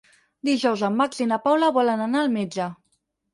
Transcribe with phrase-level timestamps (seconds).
[0.47, 2.71] Dijous en Max i na Paula volen anar al metge.